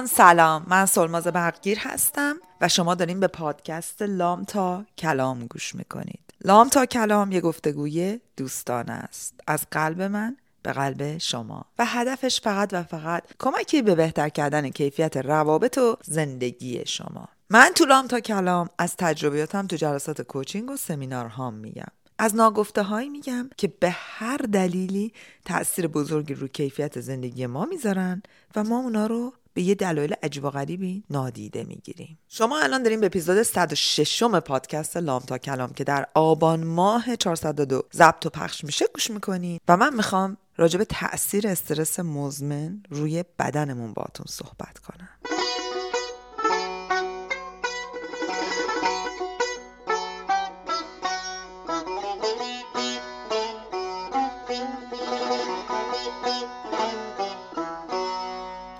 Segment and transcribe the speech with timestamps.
[0.00, 0.66] دوستان سلام.
[0.68, 6.20] من سلماز برقگیر هستم و شما داریم به پادکست لام تا کلام گوش می‌کنید.
[6.44, 9.40] لام تا کلام یه گفتگوی دوستانه است.
[9.46, 11.64] از قلب من به قلب شما.
[11.78, 17.28] و هدفش فقط و فقط کمکی به بهتر کردن کیفیت روابط و زندگی شما.
[17.50, 21.92] من تو لام تا کلام از تجربیاتم تو جلسات کوچینگ و سمینارهام میگم.
[22.18, 25.12] از ناگفته هایی میگم که به هر دلیلی
[25.44, 28.22] تاثیر بزرگی رو کیفیت زندگی ما می‌ذارن
[28.56, 32.18] و ما اونا رو به یه دلایل عجیب و غریبی نادیده می‌گیریم.
[32.28, 37.82] شما الان داریم به اپیزود 106 پادکست لام تا کلام که در آبان ماه 402
[37.94, 43.24] ضبط و پخش میشه گوش می‌کنید و من می‌خوام راجع به تاثیر استرس مزمن روی
[43.38, 45.08] بدنمون باتون صحبت کنم.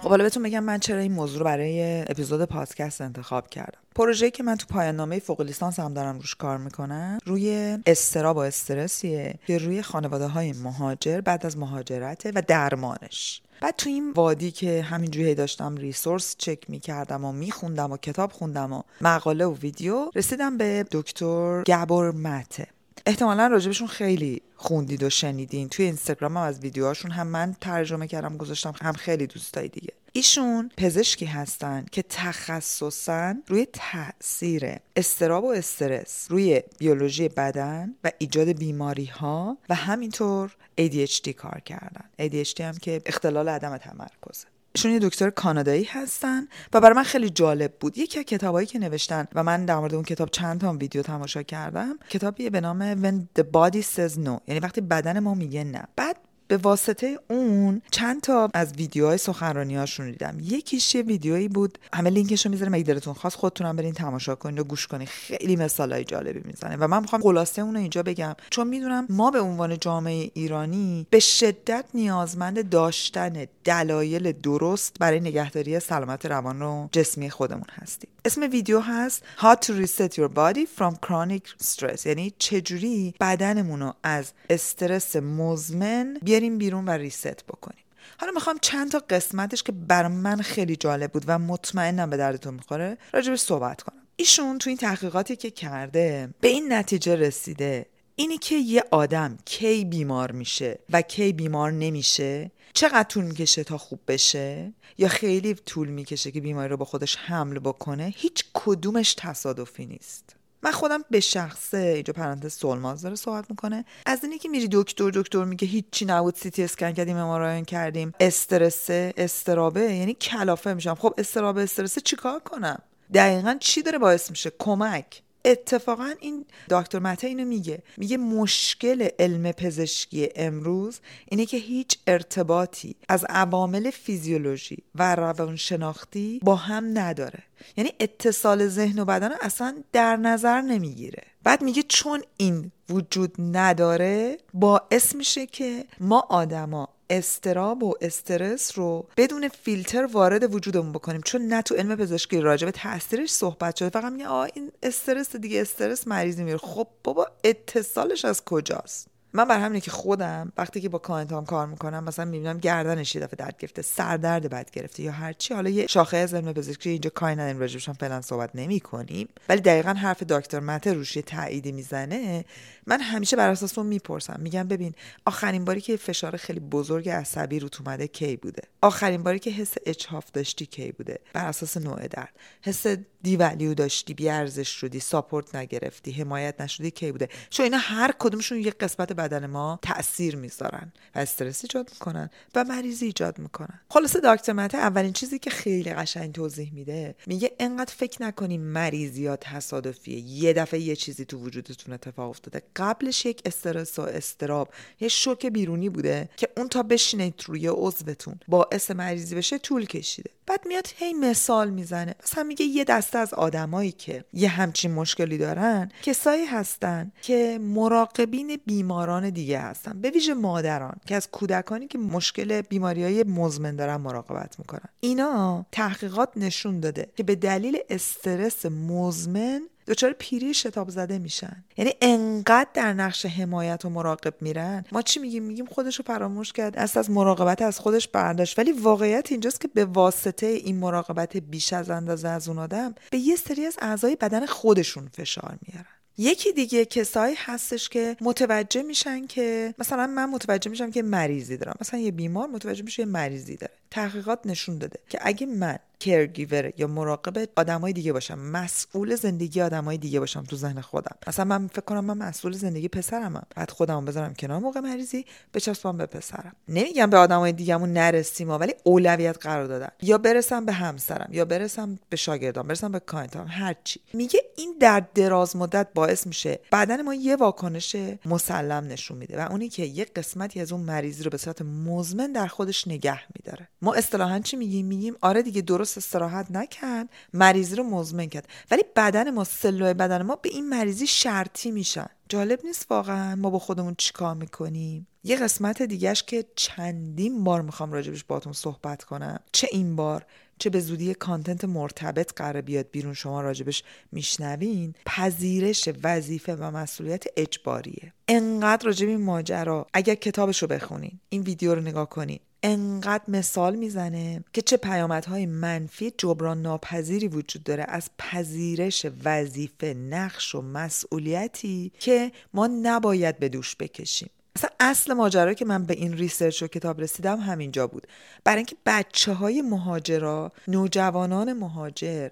[0.06, 3.78] خب حالا بهتون بگم من چرا این موضوع رو برای اپیزود پادکست انتخاب کردم.
[3.94, 8.36] پروژه‌ای که من تو پایان نامه فوق لیسانس هم دارم روش کار می‌کنم روی استراب
[8.36, 13.42] و استرسیه که روی خانواده های مهاجر بعد از مهاجرت و درمانش.
[13.60, 18.72] بعد تو این وادی که همینجوری داشتم ریسورس چک می‌کردم و میخوندم و کتاب خوندم
[18.72, 22.66] و مقاله و ویدیو رسیدم به دکتر گبر مته.
[23.08, 25.68] احتمالا راجبشون خیلی خوندید و شنیدین.
[25.68, 29.92] توی اینستاگرام هم از ویدیوهاشون هم من ترجمه کردم گذاشتم هم خیلی دوستای دیگه.
[30.12, 38.48] ایشون پزشکی هستن که تخصصا روی تاثیر استراب و استرس روی بیولوژی بدن و ایجاد
[38.48, 42.04] بیماری ها و همینطور ADHD کار کردن.
[42.20, 44.46] ADHD هم که اختلال عدم تمرکزه.
[44.76, 47.98] ایشون یه دکتر کانادایی هستن و برای من خیلی جالب بود.
[47.98, 51.42] یکی از کتابایی که نوشتن و من در مورد اون کتاب چند تا ویدیو تماشا
[51.42, 55.84] کردم کتابی به نام When the Body Says No یعنی وقتی بدن ما میگه نه.
[55.96, 56.16] بعد
[56.48, 60.36] به واسطه اون چند تا از ویدیوهای سخنرانی هاشون دیدم.
[60.40, 64.58] یکیش یه ویدیویی بود همه لینکش رو می‌ذارم اگه دلتون خواست خودتونم برین تماشا کنید
[64.58, 68.36] و گوش کنید خیلی مثالای جالبی می‌زنه و من می‌خوام خلاصه اون رو اینجا بگم.
[68.50, 75.80] چون می‌دونم ما به عنوان جامعه ایرانی به شدت نیازمند داشتن دلایل درست برای نگهداری
[75.80, 78.10] سلامت روان و جسمی خودمون هستیم.
[78.26, 82.06] اسم ویدیو هست How to reset your body from chronic stress.
[82.06, 87.84] یعنی چجوری بدنمون رو از استرس مزمن بیاریم بیرون و ریست بکنیم.
[88.20, 92.54] حالا می‌خوام چند تا قسمتش که بر من خیلی جالب بود و مطمئنم به دردتون
[92.54, 94.02] می‌خوره راجبش صحبت کنم.
[94.16, 99.84] ایشون تو این تحقیقاتی که کرده به این نتیجه رسیده اینی که یه آدم کی
[99.84, 105.88] بیمار میشه و کی بیمار نمیشه؟ چقدر طول می‌کشه تا خوب بشه؟ یا خیلی طول
[105.88, 110.36] می‌کشه که بیماری رو با خودش حمل بکنه؟ هیچ کدومش تصادفی نیست.
[110.62, 115.10] من خودم به شخصه اینجا پرانتز سولماز داره صحبت می‌کنه از اینی که میری دکتر
[115.10, 120.94] دکتر میگه هیچی نبود سی تی اسکن کردیم ام کردیم استرس استرابه یعنی کلافه میشم.
[120.94, 122.78] خب استرابه استرس چیکار کنم؟
[123.14, 125.22] دقیقا چی داره باعث میشه؟ کمک.
[125.46, 127.82] اتفاقا این دکتر مته اینو میگه.
[127.96, 136.56] میگه مشکل علم پزشکی امروز اینه که هیچ ارتباطی از عوامل فیزیولوژی و روانشناختی با
[136.56, 137.42] هم نداره.
[137.76, 141.22] یعنی اتصال ذهن و بدن اصلا در نظر نمی‌گیره.
[141.42, 149.08] بعد میگه چون این وجود نداره باعث میشه که ما آدما اضطراب و استرس رو
[149.16, 151.20] بدون فیلتر وارد وجودمون بکنیم.
[151.20, 153.90] چون نه تو علم پزشکی راجع به تاثیرش صحبت شده.
[153.90, 156.58] فقط میگه آ این استرس دیگه استرس مریضی میره.
[156.58, 161.44] خب بابا اتصالش از کجاست؟ من برا همینه که خودم وقتی که با client ام
[161.44, 165.54] کار می‌کنم مثلا می‌بینم گردنش یه دفعه درد گرفته سردرد بد گرفته یا هر چی.
[165.54, 169.60] حالا یه شاخه از علم پزشکی اینجا کاری نداریم راجبش فعلا صحبت نمی کنیم ولی
[169.60, 172.44] دقیقا حرف دکتر مته روش یه تأییدی می‌زنه.
[172.86, 174.40] من همیشه بر اساس اون می‌پرسم.
[174.42, 174.94] میگم ببین
[175.26, 179.74] آخرین باری که فشار خیلی بزرگ عصبی روت اومده کی بوده؟ آخرین باری که حس
[179.86, 182.32] اچهاف داشتی کی بوده؟ بر اساس نوع درد.
[182.62, 182.86] حس
[183.22, 188.70] دیولیو داشتی بیارزش شدی ساپورت نگرفتی حمایت نشدی کی بوده؟ چون اینا هر کدومشون یه
[188.70, 193.80] قسمت بدن ما تاثیر می‌ذارن و استرس ایجاد می‌کنن و مریضی ایجاد می‌کنن.
[193.88, 199.22] خلاصه دکتر مته اولین چیزی که خیلی قشنگ توضیح میده میگه انقدر فکر نکنیم مریضی
[199.22, 200.18] یا تصادفیه.
[200.18, 202.62] یه دفعه یه چیزی تو وجودتون اتفاق افتاده.
[202.76, 204.68] قبلش یک استرس و استراب
[205.00, 210.30] یه شوک بیرونی بوده که اون تا بشینه روی عضوتون باعث مریضی بشه طول کشیده.
[210.46, 212.14] بعد میاد هی مثال می‌زنه.
[212.22, 218.60] مثلا میگه یه دسته از آدمایی که یه همچین مشکلی دارن کسایی هستن که مراقبین
[219.06, 220.00] بیماران دیگه هستن.
[220.00, 224.88] به ویژه مادران که از کودکانی که مشکل بیماری های مزمن دارن مراقبت می‌کنن.
[225.00, 231.64] اینا تحقیقات نشون داده که به دلیل استرس مزمن دچار پیری شتاب زده میشن.
[231.76, 234.84] یعنی انقدر در نقش حمایت و مراقب میرن.
[234.92, 238.58] ما چی میگیم؟ میگیم خودش رو فراموش کرد از از مراقبت از خودش برداشت.
[238.58, 243.18] ولی واقعیت اینجاست که به واسطه این مراقبت بیش از اندازه از اون آدم به
[243.18, 245.95] یه سری از اعضای بدن خودشون فشار میارن.
[246.18, 251.76] یکی دیگه کسایی هستش که متوجه میشن که مثلا من متوجه میشم که مریضی دارم.
[251.80, 253.72] مثلا یه بیمار متوجه میشه یه مریضی داره.
[253.90, 259.98] تحقیقات نشون داده که اگه من caregiver یا مراقب آدمای دیگه باشم مسئول زندگی آدمای
[259.98, 261.16] دیگه باشم تو ذهن خودم.
[261.26, 263.42] مثلا من فکر کنم من مسئول زندگی پسرمم.
[263.56, 265.24] بعد خودمو بذارم کنار موقع مریضی
[265.54, 266.52] بچسبم به پسرم.
[266.68, 271.98] نمیگم به آدمای دیگهمون نرسیم ولی اولویت قرار دادن یا برسم به همسرم یا برسم
[272.08, 276.58] به شاگردام برسم به client ام هر چی میگه این در دراز مدت باعث میشه
[276.72, 281.24] بدن ما یه واکنش مسلم نشون میده و اونی که یه قسمتی از اون مریضی
[281.24, 283.68] رو به صورت مزمن در خودش نگه میداره.
[283.82, 288.48] ما اصطلاحا چی میگیم؟ میگیم آره دیگه درست استراحت نکرد مریضی رو مزمن کرد.
[288.70, 292.06] ولی بدن ما سلول بدن ما به این مریضی شرطی میشن.
[292.28, 297.92] جالب نیست واقعا ما با خودمون چیکار می‌کنیم؟ یه قسمت دیگهش که چندین بار می‌خوام
[297.92, 299.40] راجبش باتون صحبت کنم.
[299.52, 300.26] چه این بار؟
[300.58, 303.82] چه به زودی کانتنت مرتبط قرار بیاد بیرون شما راجبش
[304.12, 308.12] میشنوین؟ پذیرش وظیفه و مسئولیت اجباریه.
[308.28, 312.40] انقدر راجب این ماجرا اگر کتابش رو بخونین این ویدیو رو نگاه کنین.
[312.66, 320.54] انقدر مثال می‌زنه که چه پیامدهای منفی جبران ناپذیری وجود داره از پذیرش وظیفه نقش
[320.54, 324.30] و مسئولیتی که ما نباید به دوش بکشیم.
[324.56, 328.06] اصلا اصل ماجرا که من به این ریسرچ و کتاب رسیدم همینجا بود.
[328.44, 332.28] برای اینکه بچه های مهاجرا نوجوانان مهاجر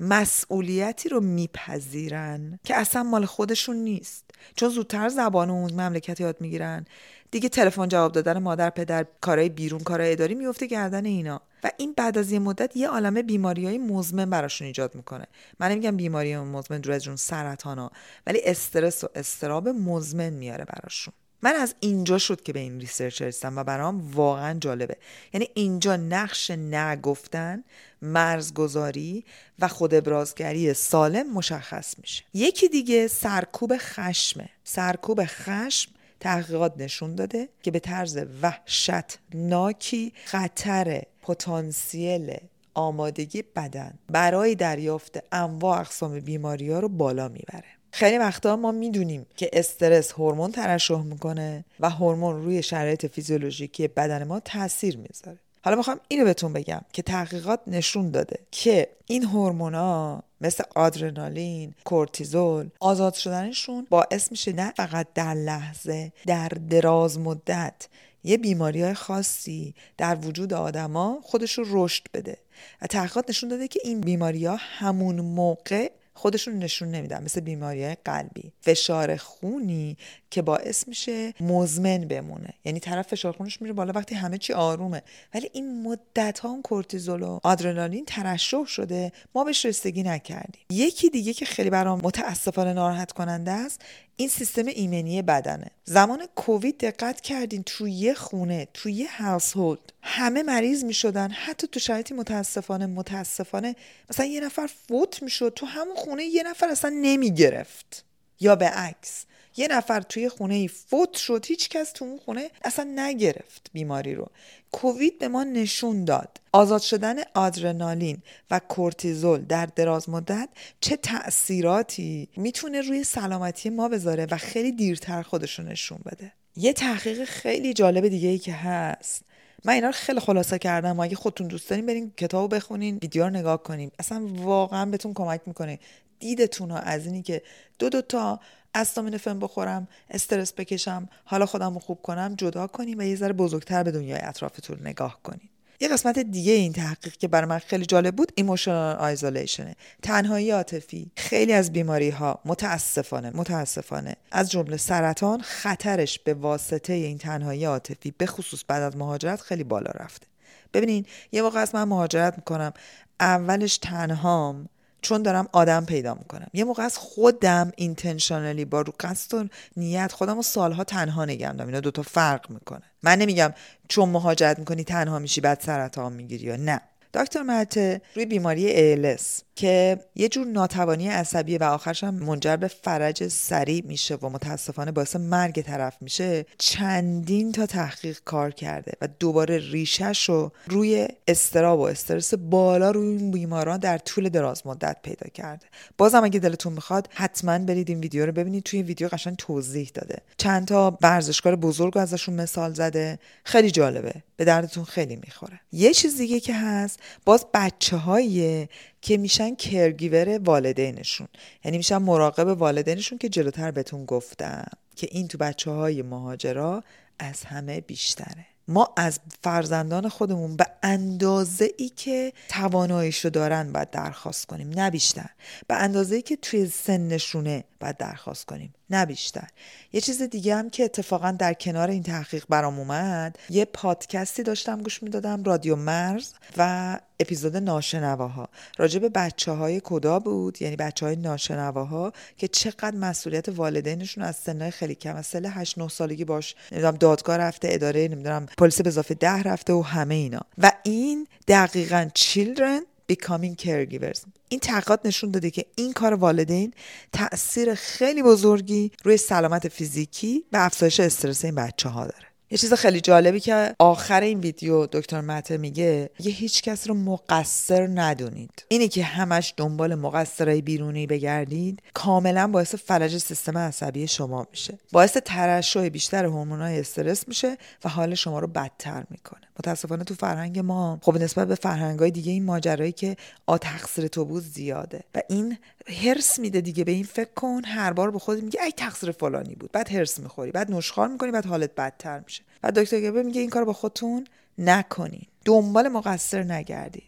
[0.00, 4.27] مسئولیتی رو میپذیرن که اصلا مال خودشون نیست.
[4.56, 6.86] چون زودتر زبان اون مملکت یاد می‌گیرن.
[7.30, 11.40] دیگه تلفن جواب دادن مادر پدر کارهای بیرون کارهای اداری میفته گردن اینا.
[11.64, 15.24] و این بعد از یه مدت یه عالمه بیماری های مزمن براشون ایجاد می‌کنه.
[15.60, 17.90] من نمیگم بیماری مزمن دور از جون سرطان ها
[18.26, 21.14] ولی استرس و اضطراب مزمن میاره براشون.
[21.42, 24.96] من از اینجا شد که به این research رسیدم و برام واقعا جالبه.
[25.32, 27.64] یعنی اینجا نقش نگفتن
[28.02, 29.24] مرزگذاری
[29.58, 32.24] و خود ابرازگری سالم مشخص میشه.
[32.34, 34.48] یکی دیگه سرکوب خشمه.
[34.64, 35.90] سرکوب خشم
[36.20, 42.36] تحقیقات نشون داده که به طرز وحشتناکی خطر پتانسیل
[42.74, 47.77] آمادگی بدن برای دریافت انواع اقسام بیماری ها رو بالا می‌بره.
[47.98, 54.24] خیلی وقتا ما می‌دونیم که استرس هورمون ترشح می‌کنه و هورمون روی شرایط فیزیولوژیکی بدن
[54.24, 55.38] ما تاثیر می‌ذاره.
[55.64, 62.68] حالا می‌خوام اینو بهتون بگم که تحقیقات نشون داده که این هورمونا مثل آدرنالین، کورتیزول
[62.80, 67.88] آزاد شدنشون باعث میشه نه فقط در لحظه در دراز مدت
[68.24, 72.36] یه بیماری های خاصی در وجود آدما خودش رو رشد بده.
[72.82, 77.94] و تحقیقات نشون داده که این بیماری ها همون موقع خودشون نشون نمیدن مثل بیماری
[77.94, 78.52] قلبی.
[78.60, 79.96] فشار خونی
[80.30, 82.54] که باعث میشه مزمن بمونه.
[82.64, 85.02] یعنی طرف فشار خونش میره بالا وقتی همه چی آرومه.
[85.34, 89.12] ولی این مدت ها اون کورتیزول و آدرنالین ترشح شده.
[89.34, 90.62] ما بهش رسیدگی نکردیم.
[90.70, 93.84] یکی دیگه که خیلی برام متاسفانه ناراحت کننده است
[94.20, 95.70] این سیستم ایمنی بدنه.
[95.84, 101.66] زمان کووید دقت کردین توی یه خونه توی یه هاوسهولد همه مریض می شدن حتی
[101.66, 103.76] تو شرایطی متاسفانه متاسفانه
[104.10, 108.04] مثلا یه نفر فوت می شد تو همون خونه یه نفر اصلا نمی گرفت
[108.40, 109.24] یا به عکس.
[109.56, 114.14] یه نفر توی خونه ای فوت شد هیچ کس تو اون خونه اصلا نگرفت بیماری
[114.14, 114.30] رو.
[114.72, 116.40] کووید به ما نشون داد.
[116.52, 118.18] آزاد شدن آدرنالین
[118.50, 120.48] و کورتیزول در دراز مدت
[120.80, 126.32] چه تأثیراتی می‌تونه روی سلامتی ما بذاره و خیلی دیرتر خودشون نشون بده.
[126.56, 129.22] یه تحقیق خیلی جالب دیگه ای که هست.
[129.64, 133.24] من اینا رو خیلی خلاصه کردم و اگه خودتون دوست دارین برین کتاب بخونین ویدیو
[133.24, 135.78] رو نگاه کنیم اصلا واقعا بهتون کمک می‌کنه.
[136.18, 137.42] دیدتون از اینی که
[137.78, 138.40] دو دو تا
[138.74, 143.82] استامینوفن بخورم استرس بکشم حالا خودم رو خوب کنم جدا کنیم و یه ذره بزرگتر
[143.82, 145.50] به دنیای اطرافتون نگاه کنیم
[145.80, 151.10] یه قسمت دیگه این تحقیق که برای من خیلی جالب بود ایموشنال آیزولیشنه تنهایی عاطفی.
[151.16, 154.16] خیلی از بیماری ها متاسفانه متاسفانه.
[154.30, 159.64] از جمله سرطان خطرش به واسطه این تنهایی عاطفی به خصوص بعد از مهاجرت خیلی
[159.64, 160.26] بالا رفته.
[160.74, 162.72] ببینین یه موقع از من مهاجرت می‌کنم
[163.20, 164.68] اولش تنهام.
[165.02, 166.46] چون دارم آدم پیدا می‌کنم.
[166.52, 169.44] یه موقع از خودم اینتنشنالی با رو قصد و
[169.76, 171.68] نیت خودم رو سالها تنها نگم دارم.
[171.68, 172.82] اینا دوتا فرق می‌کنه.
[173.02, 173.54] من نمیگم
[173.88, 176.80] چون مهاجرت می‌کنی تنها میشی بعد سرطان می‌گیری یا نه.
[177.14, 179.22] دکتر مته روی بیماری ALS
[179.54, 184.92] که یه جور ناتوانی عصبی و آخرش هم منجر به فرج سریع میشه و متاسفانه
[184.92, 191.80] باعث مرگ طرف میشه چندین تا تحقیق کار کرده و دوباره ریشش رو روی استراب
[191.80, 195.66] و استرس بالا روی این بیماران در طول دراز مدت پیدا کرده.
[195.98, 198.62] بازم اگه دلتون می‌خواد حتما برید این ویدیو رو ببینید.
[198.62, 200.18] توی ویدیو قشنگ توضیح داده.
[200.36, 203.18] چند تا ورزشکار بزرگ ازشون مثال زده.
[203.44, 204.12] خیلی جالبه.
[204.38, 205.60] به دردتون خیلی می‌خوره.
[205.72, 208.68] یه چیز دیگه که هست باز بچه
[209.02, 211.28] که میشن کرگیور والدینشون.
[211.64, 214.66] یعنی میشن مراقب والدینشون که جلوتر بهتون گفتم
[214.96, 216.84] که این تو بچه های مهاجرا
[217.18, 218.46] از همه بیشتره.
[218.68, 224.90] ما از فرزندان خودمون به اندازه ای که تواناییش رو دارن باید درخواست کنیم نه
[224.90, 225.30] بیشتر.
[225.68, 228.74] به اندازه ای که توی سنشونه باید درخواست کنیم.
[228.90, 229.48] نه بیشتر.
[229.92, 234.82] یه چیز دیگه هم که اتفاقا در کنار این تحقیق برام اومد یه پادکستی داشتم
[234.82, 238.48] گوش می‌دادم رادیو مرز و اپیزود ناشنواها.
[238.78, 244.36] راجع به بچه های کدا بود یعنی بچه های ناشنواها که چقدر مسئولیت والدینشون از
[244.36, 248.80] سنهای خیلی کم از سن 8 9 سالگی باش نمی‌دونم دادگاه رفته اداره نمی‌دونم پلیس
[248.80, 250.40] به اضافه ده رفته و همه اینا.
[250.58, 254.20] و این دقیقا children becoming caregivers.
[254.48, 256.74] این تحقیقات نشون داده که این کار والدین
[257.12, 262.27] تاثیر خیلی بزرگی روی سلامت فیزیکی و افزایش استرس این بچه ها داره.
[262.50, 266.94] یه چیز خیلی جالبی که آخر این ویدیو دکتر مته میگه یه هیچ کس رو
[266.94, 268.64] مقصر ندونید.
[268.68, 274.78] اینی که همش دنبال مقصرهای بیرونی بگردید کاملا باعث فلج سیستم عصبی شما میشه.
[274.92, 279.40] باعث ترشح بیشتر هورمونای استرس میشه و حال شما رو بدتر می‌کنه.
[279.58, 284.24] متاسفانه تو فرهنگ ما خب نسبت به فرهنگای دیگه این ماجرایی که آ تقصیر تو
[284.24, 285.04] بود زیاده.
[285.14, 285.58] و این
[285.88, 286.84] هرس میده دیگه.
[286.84, 289.72] به این فکر کن هر بار به خودت میگه ای تقصیر فلانی بود.
[289.72, 292.42] بعد هرس می‌خوری بعد نشخار می‌کنی بعد حالت بدتر میشه.
[292.62, 294.26] و دکتر گبه میگه این کار با خودتون
[294.58, 295.26] نکنین.
[295.44, 297.02] دنبال مقصر نگردید.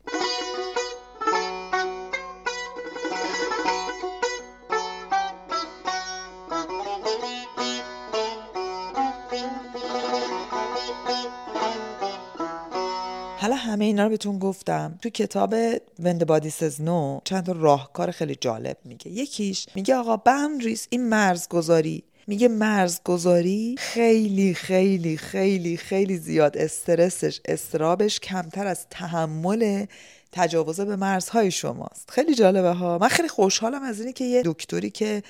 [13.41, 14.99] حالا همه اینا رو بهتون گفتم.
[15.03, 15.55] تو کتاب
[15.99, 19.11] وند بادی سز نو چند تا راهکار خیلی جالب میگه.
[19.11, 22.05] یکیش میگه آقا باوندریز این مرزگذاری.
[22.27, 29.87] میگه مرزگذاری خیلی خیلی خیلی خیلی زیاد استرسش استرابش کمتر از تحمل
[30.33, 32.11] تجاوز به مرزهای شماست.
[32.11, 32.99] خیلی جالبه ها.
[32.99, 35.23] من خیلی خوشحالم از اینه که یه دکتری که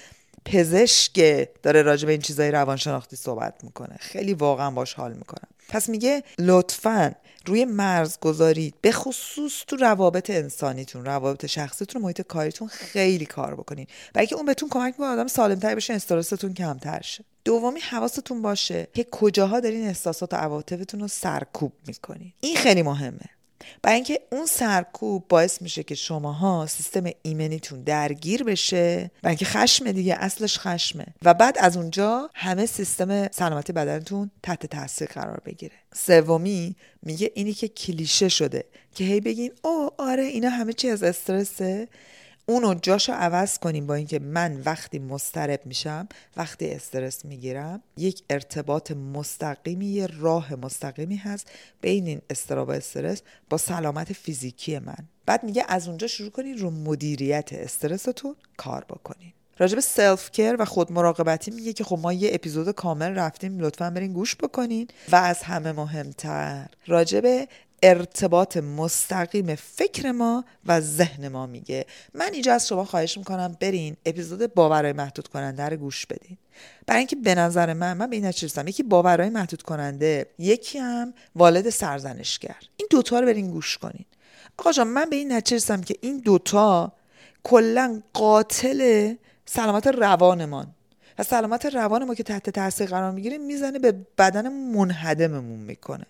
[0.44, 3.96] پزشک داره راجع به این چیزای روانشناختی صحبت می‌کنه.
[4.00, 5.48] خیلی واقعا باش حال می‌کنم.
[5.70, 7.14] پس میگه لطفا
[7.46, 13.86] روی مرز گذارید به خصوص تو روابط انسانیتون روابط شخصیتون محیط کاریتون خیلی کار بکنین.
[14.14, 17.24] بلکه اون بهتون کمک می‌کنه آدم سالمتر بشه استرستون کمتر شه.
[17.44, 22.32] دومی حواستون باشه که کجاها دارین احساسات و عواطفتون رو سرکوب می‌کنین.
[22.40, 23.39] این خیلی مهمه.
[23.82, 29.92] برای اینکه اون سرکوب باعث میشه که شماها سیستم ایمنیتون درگیر بشه و اینکه خشم
[29.92, 35.74] دیگه اصلش خشمه و بعد از اونجا همه سیستم سلامتی بدنتون تحت تاثیر قرار بگیره.
[35.94, 38.64] سومی میگه اینی که کلیشه شده
[38.94, 41.88] که هی بگین او آره اینا همه چی از استرسه.
[42.50, 48.90] اونو جاشو عوض کنیم با اینکه من وقتی مسترب میشم وقتی استرس می‌گیرم یک ارتباط
[48.90, 54.96] مستقیمی یه راه مستقیمی هست بین این استراب استرس با سلامت فیزیکی من.
[55.26, 60.64] بعد میگه از اونجا شروع کنید رو مدیریت استرستون کار بکنید راجب سلف کر و
[60.64, 64.88] خود مراقبتی میگه که خب ما یه اپیزود کامل رفتیم لطفا برین گوش بکنین.
[65.12, 67.48] و از همه مهمتر راجب
[67.82, 71.86] ارتباط مستقیم فکر ما و ذهن ما میگه.
[72.14, 76.36] من اینجا از شما خواهش می‌کنم برین اپیزود باورهای محدود کننده رو گوش بدین.
[76.86, 81.14] برای اینکه به نظر من من به این نچرسم یکی باورهای محدود کننده یکی هم
[81.36, 82.56] والد سرزنشگر.
[82.76, 84.04] این دوتا رو برین گوش کنین.
[84.58, 86.92] آقا جان من به این نچرسم که این دوتا
[87.42, 89.14] کلا قاتل
[89.46, 90.66] سلامت روانمان
[91.18, 96.06] و سلامت روان ما که تحت تاثیر قرار می‌گیره می‌زنه به بدن منهدممون می‌کنه.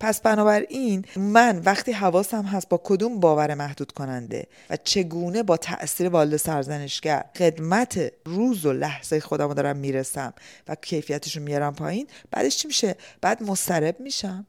[0.00, 6.08] پس بنابراین من وقتی حواسم هست با کدوم باور محدود کننده و چگونه با تاثیر
[6.08, 10.34] والد سرزنشگر خدمت روز و لحظه خودم دارم می‌رسم
[10.68, 14.46] و کیفیتش رو میارم پایین بعدش چی میشه؟ بعد مسترب میشم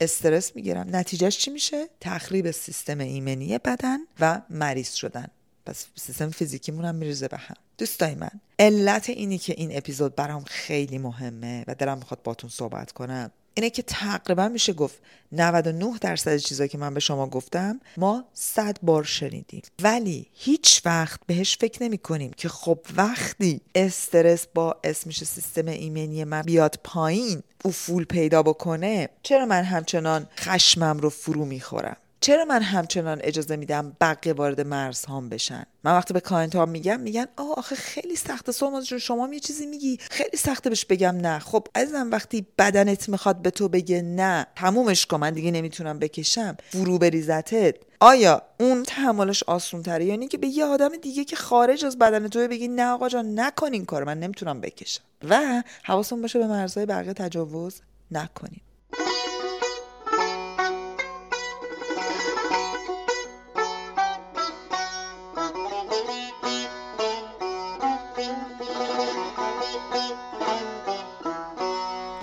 [0.00, 0.96] استرس می‌گیرم.
[0.96, 5.26] نتیجهش چی میشه؟ تخریب سیستم ایمنی بدن و مریض شدن.
[5.66, 7.56] پس سیستم فیزیکیمون هم میریزه به هم.
[7.78, 12.92] دوستای من علت اینی که این اپیزود برام خیلی مهمه و دلم می‌خواد باهاتون صحبت
[12.92, 13.30] کنم.
[13.54, 14.98] اینه که تقریبا میشه گفت
[15.32, 19.62] 99 درصد چیزایی که من به شما گفتم ما صد بار شنیدیم.
[19.82, 26.24] ولی هیچ وقت بهش فکر نمی کنیم که خب وقتی استرس باعث میشه سیستم ایمنی
[26.24, 32.62] من بیاد پایین افول پیدا بکنه چرا من همچنان خشمم رو فرو می‌خورم؟ چرا من
[32.62, 37.52] همچنان اجازه میدم بقیه وارد مرزهام بشن؟ من وقتی به client ها میگم میگن آه
[37.58, 39.98] آخه خیلی سخته سوماز جون شما یه چیزی میگی.
[40.10, 41.38] خیلی سخته بهش بگم نه.
[41.38, 46.56] خب عزیزم وقتی بدنت می‌خواد به تو بگه نه تمومش کن من دیگه نمی‌تونم بکشم.
[46.70, 47.76] فرو بریزتت.
[48.00, 52.28] آیا اون تحملش آسون تره یعنی که به یه آدم دیگه که خارج از بدن
[52.28, 55.02] تو بگی نه آقا جان نکن این کار من نمی‌تونم بکشم.
[55.28, 58.62] و حواستون باشه به مرزهای بقیه تجاوز نکنیم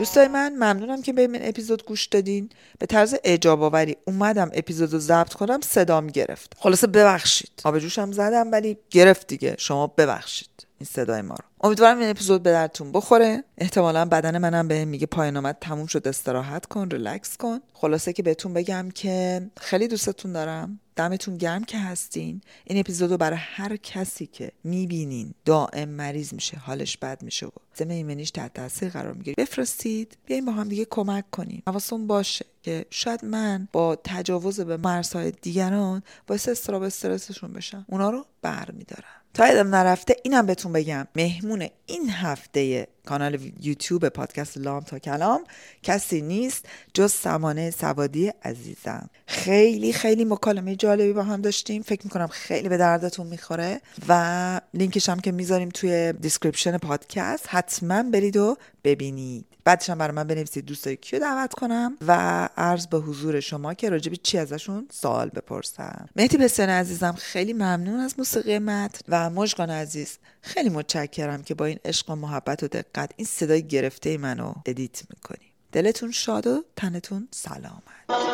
[0.01, 2.49] دوستای من ممنونم که به این اپیزود گوش دادین.
[2.79, 6.53] به طرز اعجاب آوری اومدم اپیزود رو ضبط کنم صدام گرفت.
[6.57, 7.51] خلاصه ببخشید.
[7.63, 9.55] آب جوشم زدم ولی گرفت دیگه.
[9.59, 10.49] شما ببخشید.
[10.81, 11.45] این صدای ما رو.
[11.63, 13.43] امیدوارم این اپیزود به دردتون بخوره.
[13.57, 17.59] احتمالا بدن منم به میگه پایان آمد تموم شد استراحت کن ریلکس کن.
[17.73, 20.79] خلاصه که بهتون بگم که خیلی دوستتون دارم.
[20.95, 22.41] دمتون گرم که هستین.
[22.63, 27.91] این اپیزودو برای هر کسی که می‌بینین دائم مریض میشه حالش بد میشه و سیستم
[27.91, 29.35] ایمنیش تحت تاثیر قرار می‌گیره.
[29.37, 31.63] بفرستید بیاین با هم دیگه کمک کنیم.
[31.67, 37.85] حواستون باشه که شاید من با تجاوز به مرزهای دیگران باعث اضطراب استرسشون بشم.
[37.89, 39.20] اونا رو بر میدارم.
[39.33, 41.07] تا یادم نرفته اینم بهتون بگم.
[41.15, 45.41] مهمون این هفته کانال یوتیوب پادکست لام تا کلام
[45.83, 49.09] کسی نیست جز سمانه سوادی عزیزم.
[49.27, 51.81] خیلی خیلی مکالمه جالبی با هم داشتیم.
[51.81, 57.45] فکر می‌کنم خیلی به دردتون می‌خوره و لینکش هم که می‌ذاریم توی description پادکست.
[57.47, 59.45] حتما برید و ببینید.
[59.63, 62.11] بعدش هم برای من بنویسید دوست دارین کیو دعوت کنم و
[62.57, 66.09] عرض به حضور شما که راجب چی ازشون سوال بپرسم.
[66.15, 71.65] مهدی بسیان عزیزم خیلی ممنون از موسیقی متن و مژگان عزیز خیلی متشکرم که با
[71.65, 75.51] این عشق و محبت و دقت این صدای گرفته منو ادیت می‌کنی.
[75.71, 78.30] دلتون شاد و تنتون سلامت.